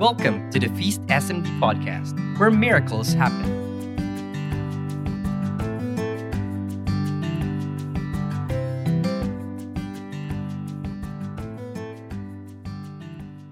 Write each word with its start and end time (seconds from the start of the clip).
Welcome 0.00 0.48
to 0.52 0.58
the 0.58 0.70
Feast 0.70 1.02
SMD 1.08 1.44
podcast, 1.60 2.16
where 2.38 2.50
miracles 2.50 3.12
happen. 3.12 3.44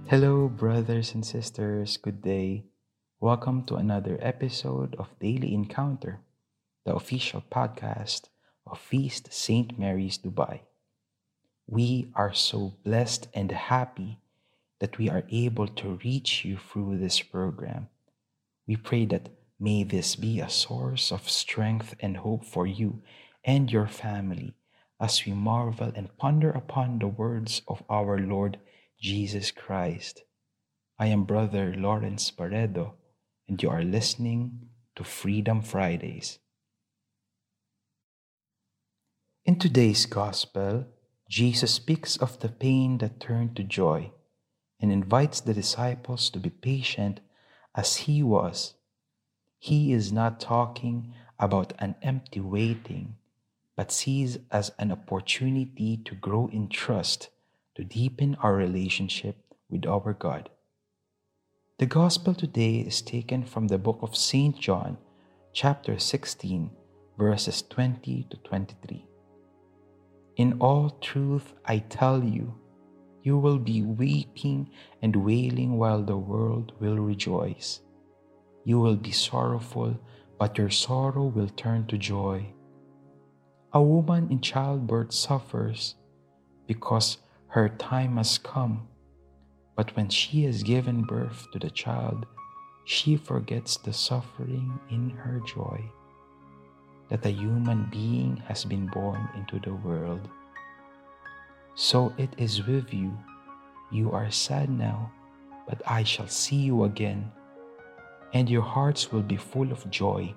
Hello, 0.09 0.49
brothers 0.49 1.13
and 1.13 1.21
sisters. 1.27 1.99
Good 1.99 2.23
day. 2.23 2.65
Welcome 3.21 3.65
to 3.65 3.75
another 3.75 4.17
episode 4.23 4.97
of 4.99 5.19
Daily 5.21 5.53
Encounter, 5.53 6.21
the 6.87 6.95
official 6.95 7.45
podcast 7.53 8.31
of 8.67 8.81
Feast 8.81 9.35
St. 9.35 9.79
Mary's 9.79 10.17
Dubai. 10.17 10.61
We 11.67 12.11
are 12.15 12.33
so 12.33 12.73
blessed 12.85 13.29
and 13.35 13.53
happy 13.53 14.21
that 14.81 14.99
we 14.99 15.11
are 15.11 15.25
able 15.31 15.67
to 15.67 15.99
reach 16.05 16.45
you 16.45 16.57
through 16.57 16.99
this 16.99 17.21
program. 17.21 17.89
We 18.67 18.77
pray 18.77 19.07
that 19.07 19.31
may 19.59 19.83
this 19.83 20.15
be 20.15 20.41
a 20.41 20.49
source 20.49 21.11
of 21.11 21.29
strength 21.29 21.95
and 22.01 22.19
hope 22.19 22.45
for 22.45 22.67
you 22.67 23.03
and 23.45 23.71
your 23.71 23.89
family 23.89 24.55
as 25.01 25.25
we 25.25 25.33
marvel 25.33 25.93
and 25.95 26.17
ponder 26.17 26.51
upon 26.51 26.99
the 26.99 27.09
words 27.09 27.63
of 27.67 27.83
our 27.89 28.19
Lord 28.19 28.59
Jesus 29.01 29.51
Christ. 29.51 30.23
I 30.99 31.07
am 31.07 31.25
Brother 31.25 31.75
Lawrence 31.77 32.31
Paredo, 32.31 32.95
and 33.49 33.63
you 33.63 33.71
are 33.71 33.83
listening 33.83 34.69
to 34.97 35.05
Freedom 35.05 35.63
Fridays. 35.63 36.39
In 39.45 39.59
today's 39.59 40.07
Gospel, 40.07 40.87
Jesus 41.29 41.75
speaks 41.75 42.17
of 42.17 42.41
the 42.41 42.49
pain 42.49 42.99
that 42.99 43.21
turned 43.21 43.57
to 43.57 43.63
joy 43.63 44.13
and 44.81 44.93
invites 44.93 45.41
the 45.41 45.55
disciples 45.55 46.31
to 46.31 46.39
be 46.39 46.51
patient 46.51 47.21
as 47.75 47.97
he 47.97 48.23
was. 48.23 48.75
He 49.59 49.93
is 49.93 50.13
not 50.13 50.41
talking 50.41 51.15
about 51.39 51.73
an 51.79 51.97
empty 52.03 52.41
waiting, 52.41 53.17
but 53.77 53.93
sees 53.93 54.39
as 54.51 54.73
an 54.79 54.93
opportunity 54.93 55.97
to 56.05 56.15
grow 56.15 56.49
in 56.53 56.69
trust, 56.69 57.29
to 57.75 57.85
deepen 57.85 58.37
our 58.43 58.55
relationship 58.55 59.37
with 59.69 59.87
our 59.87 60.13
God. 60.13 60.51
The 61.79 61.87
gospel 61.87 62.35
today 62.35 62.79
is 62.79 63.03
taken 63.03 63.45
from 63.45 63.69
the 63.69 63.79
book 63.79 64.01
of 64.03 64.17
St. 64.17 64.59
John, 64.59 64.99
chapter 65.53 65.99
16, 65.99 66.71
verses 67.17 67.63
20 67.63 68.27
to 68.31 68.37
23. 68.39 69.07
In 70.37 70.57
all 70.61 70.91
truth, 71.01 71.55
I 71.65 71.79
tell 71.79 72.23
you, 72.25 72.55
you 73.29 73.37
will 73.37 73.59
be 73.59 73.83
weeping 73.83 74.71
and 75.03 75.15
wailing 75.15 75.77
while 75.77 76.03
the 76.03 76.17
world 76.17 76.73
will 76.81 76.97
rejoice. 76.97 77.83
You 78.65 78.81
will 78.81 78.97
be 78.97 79.11
sorrowful, 79.13 80.01
but 80.39 80.57
your 80.57 80.71
sorrow 80.71 81.27
will 81.27 81.51
turn 81.51 81.85
to 81.89 81.99
joy. 81.99 82.55
A 83.75 83.83
woman 83.83 84.33
in 84.33 84.41
childbirth 84.41 85.13
suffers 85.13 85.97
because 86.67 87.19
her 87.49 87.69
time 87.69 88.17
has 88.17 88.39
come, 88.39 88.89
but 89.77 89.95
when 89.95 90.09
she 90.09 90.45
has 90.45 90.63
given 90.63 91.03
birth 91.03 91.49
to 91.53 91.59
the 91.59 91.69
child, 91.69 92.25
she 92.87 93.15
forgets 93.15 93.77
the 93.77 93.93
suffering 93.93 94.73
in 94.89 95.11
her 95.11 95.39
joy 95.45 95.85
that 97.11 97.27
a 97.27 97.31
human 97.31 97.89
being 97.91 98.39
has 98.49 98.65
been 98.65 98.87
born 98.87 99.29
into 99.37 99.61
the 99.61 99.75
world. 99.75 100.31
So 101.81 102.13
it 102.19 102.35
is 102.39 102.67
with 102.67 102.93
you. 102.93 103.17
You 103.93 104.11
are 104.11 104.33
sad 104.33 104.69
now, 104.69 105.13
but 105.69 105.81
I 105.87 106.03
shall 106.03 106.27
see 106.27 106.57
you 106.57 106.83
again, 106.83 107.31
and 108.35 108.51
your 108.51 108.67
hearts 108.67 109.13
will 109.13 109.23
be 109.23 109.37
full 109.37 109.71
of 109.71 109.89
joy, 109.89 110.35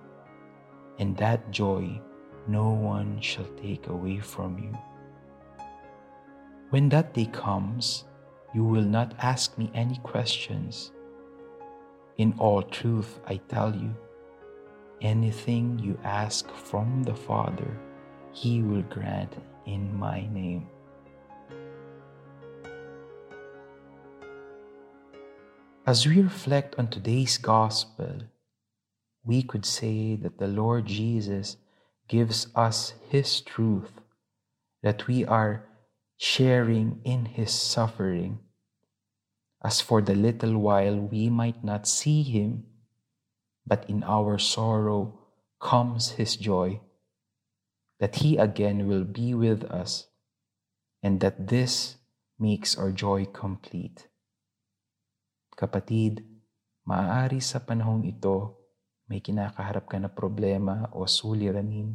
and 1.00 1.18
that 1.18 1.50
joy 1.50 2.00
no 2.48 2.70
one 2.70 3.20
shall 3.22 3.50
take 3.58 3.88
away 3.88 4.20
from 4.20 4.60
you. 4.60 4.78
When 6.70 6.90
that 6.90 7.16
day 7.16 7.26
comes, 7.26 8.06
you 8.54 8.64
will 8.64 8.86
not 8.86 9.16
ask 9.18 9.58
me 9.58 9.72
any 9.74 9.98
questions. 10.04 10.92
In 12.18 12.36
all 12.38 12.62
truth, 12.62 13.20
I 13.26 13.38
tell 13.50 13.76
you, 13.76 13.96
anything 15.02 15.80
you 15.80 15.98
ask 16.04 16.48
from 16.52 17.02
the 17.02 17.16
Father, 17.16 17.80
He 18.32 18.62
will 18.62 18.84
grant 18.84 19.38
in 19.66 19.90
my 19.98 20.28
name. 20.32 20.70
As 25.84 26.06
we 26.06 26.22
reflect 26.22 26.76
on 26.78 26.90
today's 26.90 27.40
gospel, 27.40 28.22
we 29.26 29.42
could 29.42 29.66
say 29.66 30.16
that 30.16 30.38
the 30.38 30.48
Lord 30.48 30.86
Jesus 30.86 31.58
gives 32.08 32.48
us 32.56 32.94
His 33.10 33.42
truth, 33.42 34.00
that 34.84 35.08
we 35.08 35.26
are 35.26 35.66
sharing 36.18 37.02
in 37.04 37.26
His 37.26 37.52
suffering. 37.52 38.42
As 39.66 39.82
for 39.82 40.04
the 40.04 40.14
little 40.14 40.60
while 40.60 40.98
we 40.98 41.32
might 41.32 41.64
not 41.64 41.88
see 41.88 42.22
Him, 42.22 42.66
but 43.66 43.90
in 43.90 44.04
our 44.04 44.38
sorrow 44.38 45.18
comes 45.60 46.12
His 46.12 46.36
joy, 46.36 46.80
that 48.00 48.18
He 48.18 48.38
again 48.38 48.88
will 48.88 49.04
be 49.04 49.34
with 49.34 49.64
us, 49.64 50.06
and 51.02 51.22
that 51.22 51.48
this 51.48 51.96
makes 52.38 52.78
our 52.78 52.92
joy 52.92 53.26
complete. 53.26 54.08
Kapatid, 55.62 56.26
maaari 56.90 57.38
sa 57.38 57.62
panahong 57.62 58.02
ito 58.10 58.58
may 59.06 59.22
kinakaharap 59.22 59.86
ka 59.86 60.02
na 60.02 60.10
problema 60.10 60.90
o 60.90 61.06
suliranin, 61.06 61.94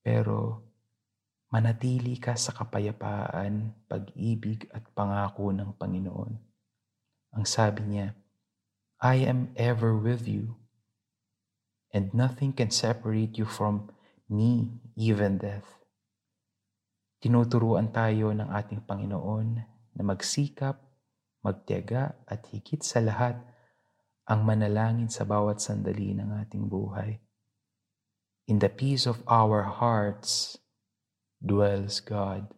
pero 0.00 0.64
manatili 1.52 2.16
ka 2.16 2.32
sa 2.32 2.56
kapayapaan, 2.56 3.68
pag-ibig 3.84 4.64
at 4.72 4.80
pangako 4.96 5.52
ng 5.52 5.76
Panginoon. 5.76 6.32
Ang 7.36 7.44
sabi 7.44 7.84
niya, 7.84 8.16
I 8.96 9.28
am 9.28 9.52
ever 9.60 9.92
with 9.92 10.24
you, 10.24 10.56
and 11.92 12.16
nothing 12.16 12.56
can 12.56 12.72
separate 12.72 13.36
you 13.36 13.44
from 13.44 13.92
me, 14.24 14.80
even 14.96 15.36
death. 15.36 15.68
Tinuturuan 17.20 17.92
tayo 17.92 18.32
ng 18.32 18.48
ating 18.48 18.88
Panginoon 18.88 19.60
na 19.92 20.00
magsikap 20.00 20.80
magtiyaga 21.44 22.16
at 22.24 22.48
higit 22.48 22.80
sa 22.80 23.04
lahat 23.04 23.36
ang 24.24 24.48
manalangin 24.48 25.12
sa 25.12 25.28
bawat 25.28 25.60
sandali 25.60 26.16
ng 26.16 26.32
ating 26.40 26.66
buhay. 26.72 27.20
In 28.48 28.64
the 28.64 28.72
peace 28.72 29.04
of 29.04 29.20
our 29.28 29.68
hearts 29.68 30.56
dwells 31.44 32.00
God. 32.00 32.48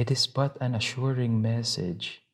It 0.00 0.08
is 0.08 0.24
but 0.24 0.56
an 0.64 0.72
assuring 0.72 1.44
message 1.44 2.24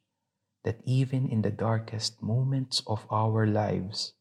that 0.62 0.78
even 0.86 1.26
in 1.26 1.42
the 1.42 1.50
darkest 1.50 2.22
moments 2.22 2.82
of 2.86 3.02
our 3.10 3.42
lives, 3.42 4.14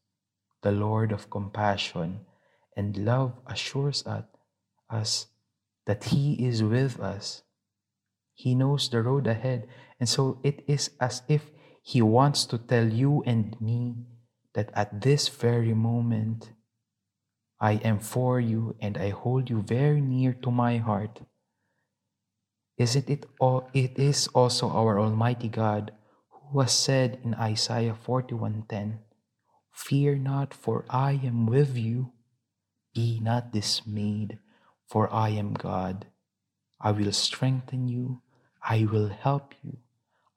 the 0.66 0.74
Lord 0.74 1.14
of 1.14 1.30
compassion 1.30 2.26
and 2.74 3.06
love 3.06 3.38
assures 3.46 4.02
us 4.90 5.30
that 5.86 6.10
He 6.10 6.34
is 6.42 6.66
with 6.66 6.98
us 6.98 7.46
he 8.36 8.54
knows 8.54 8.90
the 8.90 9.00
road 9.00 9.26
ahead. 9.26 9.66
And 9.98 10.08
so 10.08 10.40
it 10.42 10.64
is 10.66 10.90
as 11.00 11.22
if 11.28 11.50
He 11.82 12.02
wants 12.02 12.44
to 12.46 12.58
tell 12.58 12.86
you 12.88 13.22
and 13.26 13.58
me 13.60 13.94
that 14.54 14.70
at 14.74 15.00
this 15.00 15.28
very 15.28 15.74
moment, 15.74 16.50
I 17.60 17.80
am 17.84 18.00
for 18.00 18.40
you 18.40 18.76
and 18.80 18.98
I 18.98 19.10
hold 19.10 19.48
you 19.48 19.62
very 19.62 20.00
near 20.00 20.34
to 20.42 20.50
my 20.50 20.76
heart. 20.76 21.20
Isn't 22.76 23.08
it 23.08 23.24
all 23.40 23.70
it 23.72 23.98
is 23.98 24.28
also 24.28 24.68
our 24.68 25.00
Almighty 25.00 25.48
God 25.48 25.92
who 26.28 26.60
has 26.60 26.72
said 26.72 27.18
in 27.24 27.34
Isaiah 27.34 27.96
41:10, 27.96 29.00
Fear 29.72 30.16
not, 30.16 30.52
for 30.52 30.84
I 30.90 31.12
am 31.24 31.46
with 31.46 31.76
you. 31.76 32.12
Be 32.94 33.20
not 33.20 33.52
dismayed, 33.52 34.38
for 34.88 35.12
I 35.12 35.30
am 35.30 35.52
God. 35.52 36.06
I 36.80 36.92
will 36.92 37.12
strengthen 37.12 37.88
you. 37.88 38.22
I 38.62 38.84
will 38.84 39.08
help 39.08 39.54
you. 39.62 39.78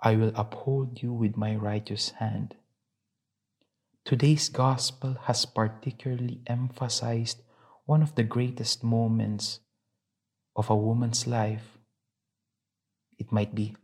I 0.01 0.15
will 0.15 0.31
uphold 0.35 1.03
you 1.03 1.11
with 1.11 1.35
my 1.35 1.55
righteous 1.55 2.11
hand. 2.11 2.55
Today's 4.05 4.47
gospel 4.47 5.17
has 5.23 5.45
particularly 5.45 6.41
emphasized 6.47 7.41
one 7.85 8.01
of 8.01 8.15
the 8.15 8.23
greatest 8.23 8.83
moments 8.83 9.59
of 10.55 10.69
a 10.69 10.75
woman's 10.75 11.27
life. 11.27 11.77
It 13.17 13.31
might 13.31 13.53
be 13.53 13.75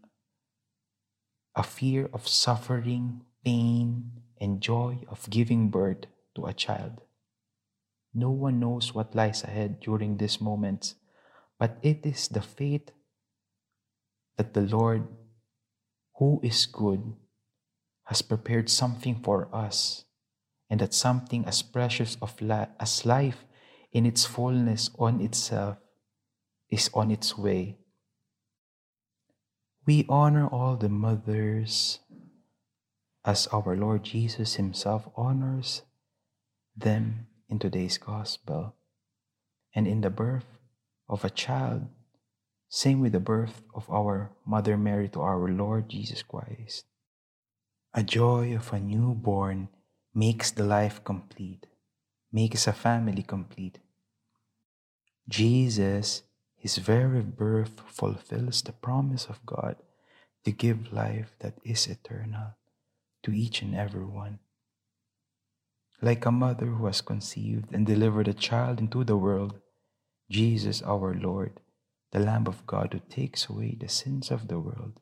a 1.56 1.63
fear 1.63 2.09
of 2.13 2.27
suffering, 2.27 3.21
pain, 3.44 4.12
and 4.39 4.62
joy 4.62 5.03
of 5.09 5.29
giving 5.29 5.69
birth 5.69 6.06
to 6.35 6.45
a 6.45 6.53
child. 6.53 7.01
No 8.13 8.31
one 8.31 8.59
knows 8.59 8.94
what 8.94 9.15
lies 9.15 9.44
ahead 9.44 9.79
during 9.81 10.17
these 10.17 10.39
moments, 10.39 10.95
but 11.59 11.77
it 11.81 12.06
is 12.06 12.29
the 12.29 12.41
faith 12.41 12.91
that 14.38 14.53
the 14.53 14.62
Lord, 14.62 15.07
who 16.17 16.39
is 16.44 16.65
good, 16.65 17.13
has 18.06 18.21
prepared 18.21 18.69
something 18.69 19.15
for 19.21 19.50
us, 19.53 20.06
and 20.69 20.79
that 20.79 20.94
something 20.94 21.45
as 21.45 21.62
precious 21.62 22.17
of 22.21 22.35
as 22.79 23.06
life 23.06 23.45
in 23.91 24.06
its 24.06 24.25
fullness 24.25 24.89
on 24.97 25.21
itself 25.21 25.77
is 26.69 26.89
on 26.94 27.12
its 27.12 27.38
way. 27.38 27.77
We 29.85 30.06
honor 30.09 30.47
all 30.47 30.75
the 30.75 30.89
mothers 30.89 32.00
as 33.23 33.47
our 33.47 33.75
Lord 33.75 34.03
Jesus 34.03 34.56
Himself 34.56 35.07
honors 35.15 35.83
them 36.75 37.27
in 37.50 37.59
today's 37.59 37.97
gospel 37.97 38.75
and 39.73 39.88
in 39.88 40.01
the 40.01 40.09
birth 40.09 40.59
of 41.07 41.23
a 41.23 41.29
child, 41.29 41.88
same 42.69 43.00
with 43.00 43.13
the 43.13 43.19
birth 43.19 43.62
of 43.73 43.89
our 43.89 44.31
Mother 44.45 44.77
Mary 44.77 45.09
to 45.09 45.21
our 45.21 45.47
Lord 45.47 45.89
Jesus 45.89 46.23
Christ. 46.23 46.85
A 47.94 48.03
joy 48.03 48.56
of 48.56 48.73
a 48.73 48.79
newborn 48.79 49.69
makes 50.13 50.51
the 50.51 50.63
life 50.63 51.03
complete, 51.03 51.67
makes 52.31 52.67
a 52.67 52.73
family 52.73 53.23
complete. 53.23 53.79
Jesus, 55.29 56.23
his 56.57 56.77
very 56.77 57.21
birth, 57.21 57.81
fulfills 57.88 58.62
the 58.62 58.73
promise 58.73 59.25
of 59.25 59.45
God 59.45 59.77
to 60.44 60.51
give 60.51 60.94
life 60.94 61.35
that 61.39 61.56
is 61.63 61.88
eternal 61.88 62.56
to 63.23 63.31
each 63.31 63.62
and 63.62 63.75
every 63.75 64.06
one. 64.06 64.39
Like 66.01 66.25
a 66.25 66.31
mother 66.31 66.67
who 66.67 66.85
has 66.85 67.01
conceived 67.01 67.73
and 67.73 67.85
delivered 67.85 68.27
a 68.27 68.33
child 68.33 68.79
into 68.79 69.03
the 69.03 69.17
world, 69.17 69.59
Jesus 70.29 70.81
our 70.83 71.13
Lord, 71.13 71.59
the 72.15 72.21
Lamb 72.21 72.47
of 72.47 72.65
God 72.65 72.94
who 72.94 73.01
takes 73.09 73.50
away 73.50 73.75
the 73.77 73.89
sins 73.89 74.31
of 74.31 74.47
the 74.47 74.57
world, 74.57 75.01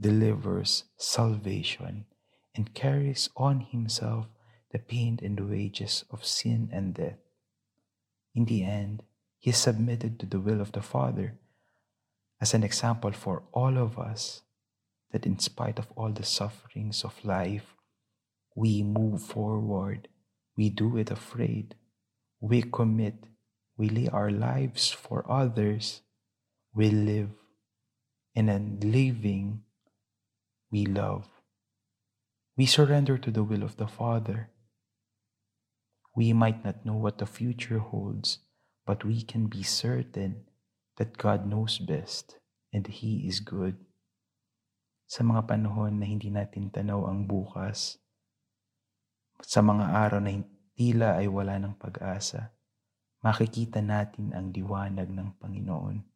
delivers 0.00 0.84
salvation 0.96 2.06
and 2.54 2.72
carries 2.72 3.28
on 3.36 3.60
himself 3.60 4.24
the 4.72 4.78
pain 4.78 5.20
and 5.22 5.36
the 5.36 5.44
wages 5.44 6.02
of 6.10 6.24
sin 6.24 6.70
and 6.72 6.94
death. 6.94 7.18
In 8.34 8.46
the 8.46 8.64
end, 8.64 9.02
he 9.38 9.52
submitted 9.52 10.18
to 10.18 10.24
the 10.24 10.40
will 10.40 10.62
of 10.62 10.72
the 10.72 10.80
Father 10.80 11.36
as 12.40 12.54
an 12.54 12.62
example 12.62 13.12
for 13.12 13.42
all 13.52 13.76
of 13.76 13.98
us 13.98 14.40
that 15.12 15.26
in 15.26 15.38
spite 15.38 15.78
of 15.78 15.88
all 15.94 16.10
the 16.10 16.24
sufferings 16.24 17.04
of 17.04 17.22
life, 17.22 17.76
we 18.54 18.82
move 18.82 19.20
forward, 19.20 20.08
we 20.56 20.70
do 20.70 20.96
it 20.96 21.10
afraid, 21.10 21.74
we 22.40 22.62
commit 22.62 23.26
we 23.76 23.88
lay 23.88 24.08
our 24.08 24.30
lives 24.30 24.90
for 24.90 25.24
others, 25.30 26.02
we 26.74 26.90
live, 26.90 27.30
and 28.34 28.50
in 28.50 28.82
living, 28.82 29.62
we 30.74 30.86
love. 30.90 31.30
We 32.58 32.66
surrender 32.66 33.14
to 33.14 33.30
the 33.30 33.46
will 33.46 33.62
of 33.62 33.78
the 33.78 33.86
Father. 33.86 34.50
We 36.18 36.34
might 36.34 36.66
not 36.66 36.82
know 36.82 36.98
what 36.98 37.18
the 37.18 37.30
future 37.30 37.78
holds, 37.78 38.42
but 38.82 39.06
we 39.06 39.22
can 39.22 39.46
be 39.46 39.62
certain 39.62 40.50
that 40.98 41.18
God 41.18 41.46
knows 41.46 41.78
best 41.78 42.42
and 42.74 42.86
He 42.90 43.22
is 43.30 43.38
good. 43.38 43.78
Sa 45.06 45.22
mga 45.22 45.46
panahon 45.46 46.02
na 46.02 46.10
hindi 46.10 46.26
natin 46.26 46.74
tanaw 46.74 47.06
ang 47.06 47.30
bukas, 47.30 48.02
sa 49.46 49.62
mga 49.62 49.94
araw 49.94 50.18
na 50.18 50.42
tila 50.74 51.22
ay 51.22 51.30
wala 51.30 51.54
ng 51.62 51.78
pag-asa, 51.78 52.50
makikita 53.22 53.78
natin 53.78 54.34
ang 54.34 54.50
liwanag 54.50 55.06
ng 55.06 55.38
Panginoon. 55.38 56.13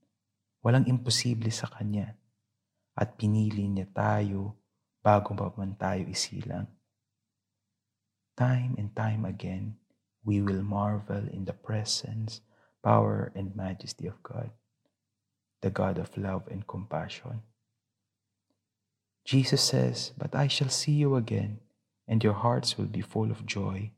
Walang 0.69 0.85
imposible 0.85 1.49
sa 1.49 1.65
Kanya 1.73 2.13
at 2.93 3.17
pinili 3.17 3.65
niya 3.65 3.89
tayo 3.89 4.53
bago 5.01 5.33
pa 5.33 5.49
man 5.57 5.73
tayo 5.81 6.05
isilang. 6.05 6.69
Time 8.37 8.77
and 8.77 8.93
time 8.93 9.25
again, 9.25 9.81
we 10.21 10.45
will 10.45 10.61
marvel 10.61 11.25
in 11.33 11.49
the 11.49 11.57
presence, 11.57 12.45
power, 12.85 13.33
and 13.33 13.57
majesty 13.57 14.05
of 14.05 14.21
God, 14.21 14.53
the 15.65 15.73
God 15.73 15.97
of 15.97 16.13
love 16.21 16.45
and 16.53 16.69
compassion. 16.69 17.41
Jesus 19.25 19.65
says, 19.65 20.13
But 20.21 20.37
I 20.37 20.53
shall 20.53 20.69
see 20.69 21.01
you 21.01 21.17
again, 21.17 21.65
and 22.05 22.21
your 22.21 22.37
hearts 22.37 22.77
will 22.77 22.93
be 22.93 23.01
full 23.01 23.33
of 23.33 23.49
joy 23.49 23.97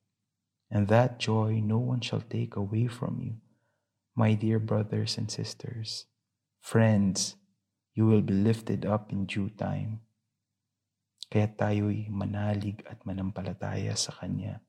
and 0.70 0.86
that 0.88 1.18
joy 1.18 1.60
no 1.62 1.78
one 1.78 2.00
shall 2.00 2.22
take 2.22 2.54
away 2.54 2.86
from 2.86 3.18
you. 3.20 3.34
My 4.14 4.34
dear 4.34 4.58
brothers 4.58 5.18
and 5.18 5.30
sisters, 5.30 6.06
friends, 6.60 7.36
you 7.94 8.06
will 8.06 8.22
be 8.22 8.34
lifted 8.34 8.86
up 8.86 9.10
in 9.12 9.26
due 9.26 9.50
time. 9.50 10.00
Kaya 11.30 11.48
tayo'y 11.48 12.10
manalig 12.10 12.84
at 12.86 13.02
manampalataya 13.04 13.96
sa 13.96 14.12
Kanya. 14.12 14.60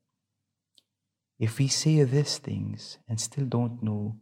If 1.41 1.57
we 1.57 1.67
say 1.67 2.03
these 2.03 2.38
things 2.38 3.01
and 3.09 3.19
still 3.19 3.45
don't 3.45 3.81
know 3.81 4.21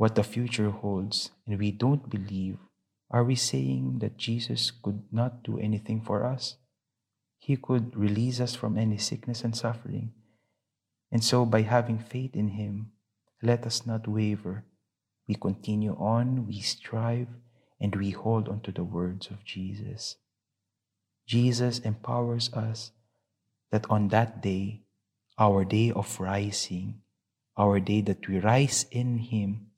what 0.00 0.16
the 0.16 0.24
future 0.24 0.70
holds 0.70 1.30
and 1.46 1.58
we 1.58 1.70
don't 1.70 2.08
believe, 2.08 2.56
are 3.12 3.22
we 3.22 3.36
saying 3.36 4.00
that 4.00 4.16
Jesus 4.16 4.72
could 4.72 5.04
not 5.12 5.44
do 5.44 5.58
anything 5.60 6.00
for 6.00 6.24
us? 6.24 6.56
He 7.38 7.56
could 7.60 7.94
release 7.94 8.40
us 8.40 8.54
from 8.54 8.78
any 8.78 8.96
sickness 8.96 9.44
and 9.44 9.54
suffering. 9.54 10.16
And 11.12 11.22
so, 11.22 11.44
by 11.44 11.62
having 11.68 11.98
faith 11.98 12.34
in 12.34 12.56
Him, 12.56 12.92
let 13.42 13.66
us 13.66 13.84
not 13.84 14.08
waver. 14.08 14.64
We 15.32 15.36
continue 15.40 15.96
on, 15.98 16.46
we 16.46 16.60
strive, 16.60 17.28
and 17.80 17.96
we 17.96 18.10
hold 18.10 18.50
on 18.50 18.60
to 18.68 18.70
the 18.70 18.84
words 18.84 19.28
of 19.28 19.46
Jesus. 19.46 20.16
Jesus 21.26 21.78
empowers 21.78 22.52
us 22.52 22.90
that 23.70 23.88
on 23.88 24.08
that 24.08 24.42
day, 24.42 24.82
our 25.38 25.64
day 25.64 25.90
of 25.90 26.20
rising, 26.20 27.00
our 27.56 27.80
day 27.80 28.02
that 28.02 28.28
we 28.28 28.40
rise 28.40 28.84
in 28.90 29.16
Him, 29.32 29.68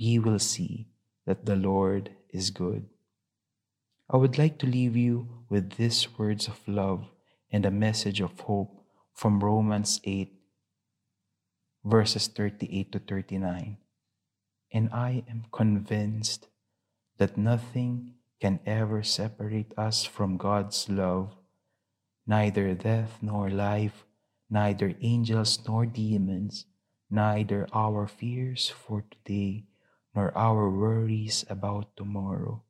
we 0.00 0.18
will 0.18 0.38
see 0.38 0.88
that 1.26 1.44
the 1.44 1.56
Lord 1.56 2.08
is 2.30 2.48
good. 2.48 2.88
I 4.08 4.16
would 4.16 4.38
like 4.38 4.56
to 4.60 4.66
leave 4.66 4.96
you 4.96 5.44
with 5.50 5.72
these 5.72 6.16
words 6.16 6.48
of 6.48 6.66
love 6.66 7.04
and 7.52 7.66
a 7.66 7.70
message 7.70 8.22
of 8.22 8.40
hope 8.40 8.86
from 9.12 9.44
Romans 9.44 10.00
8, 10.04 10.32
verses 11.84 12.26
38 12.28 12.92
to 12.92 12.98
39. 13.00 13.76
And 14.72 14.90
I 14.92 15.24
am 15.28 15.46
convinced 15.52 16.48
that 17.18 17.36
nothing 17.36 18.14
can 18.40 18.60
ever 18.66 19.02
separate 19.02 19.72
us 19.76 20.04
from 20.04 20.36
God's 20.36 20.88
love, 20.88 21.34
neither 22.26 22.74
death 22.74 23.18
nor 23.20 23.50
life, 23.50 24.04
neither 24.50 24.94
angels 25.00 25.58
nor 25.66 25.86
demons, 25.86 26.66
neither 27.10 27.66
our 27.72 28.06
fears 28.06 28.68
for 28.68 29.04
today 29.10 29.64
nor 30.14 30.36
our 30.36 30.70
worries 30.70 31.44
about 31.48 31.96
tomorrow 31.96 32.62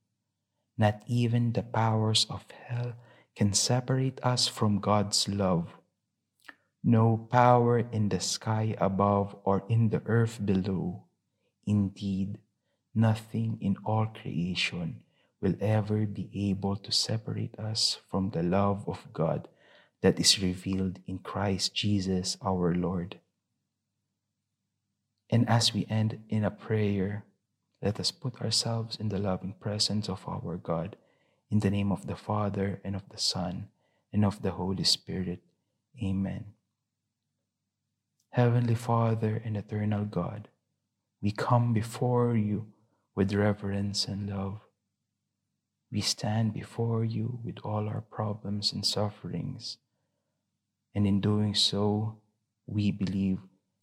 not 0.79 1.03
even 1.09 1.53
the 1.53 1.63
powers 1.63 2.25
of 2.31 2.47
hell 2.51 2.95
can 3.35 3.53
separate 3.53 4.23
us 4.23 4.47
from 4.47 4.79
God's 4.79 5.29
love. 5.29 5.75
No 6.85 7.27
power 7.31 7.81
in 7.81 8.09
the 8.09 8.21
sky 8.21 8.77
above 8.79 9.35
or 9.45 9.65
in 9.69 9.91
the 9.91 10.01
earth 10.07 10.39
below. 10.39 11.08
Indeed, 11.69 12.39
nothing 12.95 13.59
in 13.61 13.77
all 13.85 14.07
creation 14.07 15.03
will 15.43 15.55
ever 15.61 16.07
be 16.07 16.31
able 16.33 16.77
to 16.77 16.91
separate 16.91 17.59
us 17.59 17.99
from 18.11 18.31
the 18.31 18.43
love 18.43 18.89
of 18.89 19.13
God 19.13 19.49
that 20.01 20.19
is 20.19 20.41
revealed 20.43 20.99
in 21.07 21.19
Christ 21.19 21.75
Jesus 21.75 22.39
our 22.43 22.75
Lord. 22.75 23.21
And 25.29 25.47
as 25.47 25.75
we 25.75 25.87
end 25.91 26.25
in 26.31 26.43
a 26.43 26.51
prayer, 26.51 27.25
let 27.83 28.01
us 28.01 28.13
put 28.13 28.41
ourselves 28.41 28.97
in 28.97 29.11
the 29.11 29.19
loving 29.19 29.55
presence 29.61 30.09
of 30.09 30.27
our 30.27 30.57
God, 30.57 30.97
in 31.51 31.61
the 31.61 31.71
name 31.71 31.93
of 31.93 32.07
the 32.07 32.17
Father, 32.17 32.81
and 32.83 32.97
of 32.97 33.07
the 33.11 33.19
Son, 33.19 33.69
and 34.11 34.25
of 34.25 34.41
the 34.41 34.53
Holy 34.53 34.85
Spirit. 34.85 35.43
Amen. 36.03 36.55
Heavenly 38.31 38.75
Father 38.75 39.43
and 39.45 39.55
eternal 39.55 40.07
God, 40.07 40.49
we 41.21 41.31
come 41.31 41.73
before 41.73 42.37
you 42.37 42.67
with 43.15 43.33
reverence 43.33 44.07
and 44.07 44.31
love. 44.31 44.61
We 45.91 46.01
stand 46.01 46.55
before 46.55 47.05
you 47.05 47.41
with 47.45 47.59
all 47.65 47.89
our 47.89 48.03
problems 48.03 48.73
and 48.73 48.85
sufferings, 48.85 49.79
and 50.95 51.07
in 51.07 51.21
doing 51.21 51.55
so, 51.55 52.19
we 52.67 52.91
believe 52.91 53.39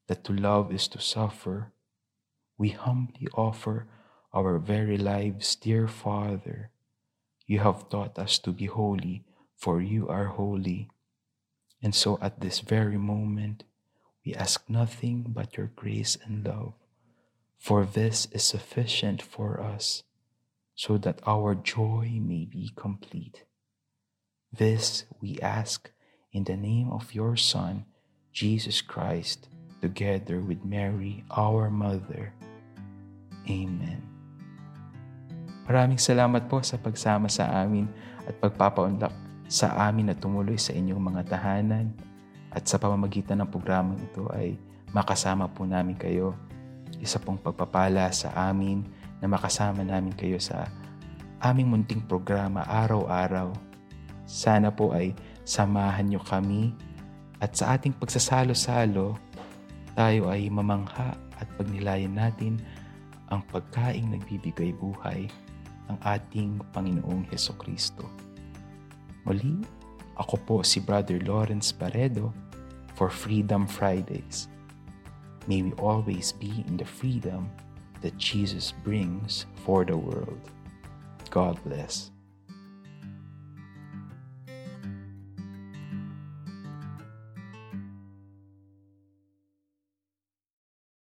that 0.08 0.24
to 0.26 0.34
love 0.34 0.72
is 0.72 0.88
to 0.90 1.02
suffer 1.02 1.72
we 2.58 2.70
humbly 2.70 3.28
offer 3.36 3.88
our 4.34 4.60
very 4.60 4.98
lives, 4.98 5.56
dear 5.56 5.88
Father. 5.88 6.72
You 7.46 7.60
have 7.60 7.90
taught 7.90 8.18
us 8.18 8.40
to 8.40 8.52
be 8.52 8.66
holy, 8.66 9.26
for 9.58 9.82
you 9.82 10.08
are 10.08 10.26
holy. 10.26 10.90
And 11.84 11.94
so 11.94 12.18
at 12.22 12.40
this 12.40 12.62
very 12.62 12.98
moment, 12.98 13.64
we 14.26 14.34
ask 14.34 14.70
nothing 14.70 15.26
but 15.28 15.58
your 15.58 15.68
grace 15.76 16.18
and 16.24 16.46
love, 16.46 16.74
for 17.66 17.82
this 17.82 18.30
is 18.30 18.46
sufficient 18.46 19.26
for 19.26 19.58
us, 19.58 20.06
so 20.78 21.02
that 21.02 21.18
our 21.26 21.58
joy 21.58 22.22
may 22.22 22.46
be 22.46 22.70
complete. 22.78 23.42
This 24.54 25.10
we 25.18 25.42
ask 25.42 25.90
in 26.30 26.46
the 26.46 26.54
name 26.54 26.94
of 26.94 27.18
your 27.18 27.34
Son, 27.34 27.90
Jesus 28.30 28.86
Christ, 28.86 29.50
together 29.82 30.38
with 30.38 30.62
Mary, 30.62 31.26
our 31.34 31.74
Mother. 31.74 32.38
Amen. 33.50 34.06
Maraming 35.66 35.98
salamat 35.98 36.46
po 36.46 36.62
sa 36.62 36.78
pagsama 36.78 37.34
sa 37.34 37.50
amin 37.66 37.90
at 38.30 38.38
pagpapaunlak 38.38 39.10
sa 39.50 39.74
amin 39.90 40.14
na 40.14 40.14
tumuloy 40.14 40.62
sa 40.62 40.70
inyong 40.70 41.02
mga 41.02 41.34
tahanan 41.34 41.90
at 42.54 42.70
sa 42.70 42.78
pamamagitan 42.78 43.42
ng 43.42 43.50
programang 43.50 43.98
ito 44.06 44.30
ay 44.38 44.54
makasama 44.94 45.50
po 45.50 45.66
namin 45.66 45.98
kayo. 45.98 46.38
Isa 47.06 47.22
pong 47.22 47.38
pagpapala 47.38 48.10
sa 48.10 48.34
amin 48.50 48.82
na 49.22 49.30
makasama 49.30 49.86
namin 49.86 50.18
kayo 50.18 50.42
sa 50.42 50.66
aming 51.46 51.70
munting 51.70 52.02
programa 52.02 52.66
araw-araw. 52.66 53.54
Sana 54.26 54.74
po 54.74 54.90
ay 54.90 55.14
samahan 55.46 56.10
nyo 56.10 56.18
kami 56.26 56.74
at 57.38 57.54
sa 57.54 57.78
ating 57.78 57.94
pagsasalo-salo, 58.02 59.22
tayo 59.94 60.34
ay 60.34 60.50
mamangha 60.50 61.14
at 61.38 61.46
pagnilayan 61.62 62.18
natin 62.18 62.58
ang 63.30 63.46
pagkaing 63.54 64.10
nagbibigay 64.10 64.74
buhay 64.74 65.30
ng 65.86 65.98
ating 66.02 66.58
Panginoong 66.74 67.30
Heso 67.30 67.54
Kristo. 67.54 68.10
Muli, 69.30 69.62
ako 70.18 70.36
po 70.42 70.56
si 70.66 70.82
Brother 70.82 71.22
Lawrence 71.22 71.70
Paredo 71.70 72.34
for 72.98 73.14
Freedom 73.14 73.70
Fridays. 73.70 74.50
May 75.48 75.62
we 75.62 75.72
always 75.74 76.32
be 76.32 76.64
in 76.68 76.78
the 76.78 76.86
freedom 76.86 77.52
that 78.02 78.18
Jesus 78.18 78.74
brings 78.84 79.46
for 79.64 79.86
the 79.86 79.98
world. 79.98 80.42
God 81.30 81.60
bless. 81.64 82.12